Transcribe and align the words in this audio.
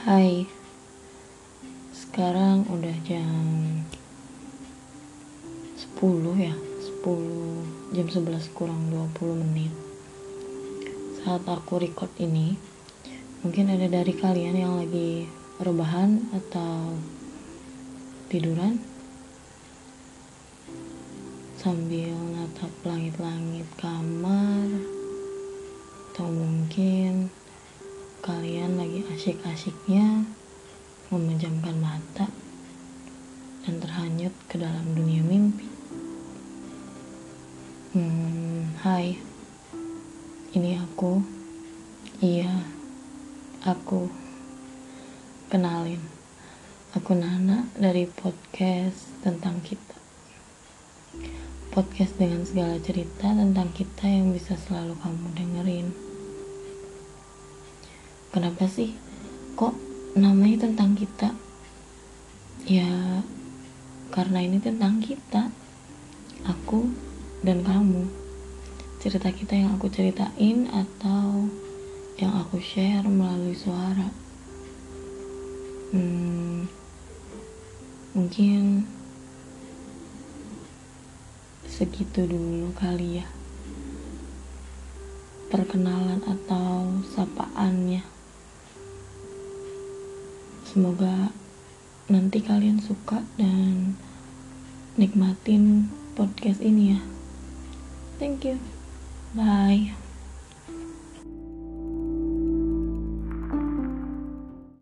Hai. 0.00 0.48
Sekarang 1.92 2.64
udah 2.72 2.96
jam 3.04 3.84
10 5.76 6.40
ya 6.40 6.56
10 7.04 7.92
Jam 7.92 8.08
11 8.08 8.56
kurang 8.56 8.88
20 8.88 9.44
menit. 9.44 9.68
Saat 11.20 11.44
aku 11.44 11.84
record 11.84 12.08
ini 12.16 12.56
Mungkin 13.44 13.76
ada 13.76 13.84
dari 13.92 14.16
kalian 14.16 14.56
yang 14.56 14.80
lagi 14.80 15.28
rebahan 15.60 16.32
atau 16.32 16.96
tiduran? 18.32 18.80
Sambil 21.60 22.16
natap 22.40 22.72
langit-langit 22.88 23.68
kamar 23.76 24.64
Atau 26.08 26.32
mungkin 26.32 27.28
kalian 28.20 28.59
lagi 29.20 29.36
asyik-asyiknya 29.36 30.24
memejamkan 31.12 31.76
mata 31.76 32.24
dan 33.68 33.76
terhanyut 33.76 34.32
ke 34.48 34.56
dalam 34.56 34.96
dunia 34.96 35.20
mimpi. 35.20 35.68
Hmm, 37.92 38.72
hai, 38.80 39.20
ini 40.56 40.72
aku. 40.80 41.20
Iya, 42.24 42.64
aku. 43.68 44.08
Kenalin, 45.52 46.00
aku 46.96 47.12
Nana 47.12 47.68
dari 47.76 48.08
podcast 48.08 49.04
tentang 49.20 49.60
kita. 49.60 50.00
Podcast 51.76 52.16
dengan 52.16 52.48
segala 52.48 52.80
cerita 52.80 53.36
tentang 53.36 53.68
kita 53.76 54.08
yang 54.08 54.32
bisa 54.32 54.56
selalu 54.56 54.96
kamu 54.96 55.28
dengerin 55.36 55.88
kenapa 58.30 58.70
sih 58.70 58.94
kok 59.56 59.74
namanya 60.18 60.66
tentang 60.68 60.98
kita? 60.98 61.34
Ya 62.68 63.22
karena 64.10 64.42
ini 64.42 64.58
tentang 64.58 64.98
kita. 64.98 65.54
Aku 66.44 66.90
dan 67.46 67.62
kamu. 67.62 68.10
Cerita 69.00 69.32
kita 69.32 69.56
yang 69.56 69.78
aku 69.78 69.88
ceritain 69.88 70.68
atau 70.68 71.48
yang 72.20 72.36
aku 72.36 72.60
share 72.60 73.06
melalui 73.08 73.56
suara. 73.56 74.12
Hmm, 75.90 76.68
mungkin 78.12 78.84
segitu 81.64 82.28
dulu 82.28 82.76
kali 82.76 83.24
ya. 83.24 83.26
Perkenalan 85.48 86.20
atau 86.20 86.39
Semoga 90.70 91.34
nanti 92.06 92.46
kalian 92.46 92.78
suka 92.78 93.26
dan 93.34 93.98
nikmatin 94.94 95.90
podcast 96.14 96.62
ini 96.62 96.94
ya. 96.94 97.00
Thank 98.22 98.46
you. 98.46 98.62
Bye. 99.34 100.09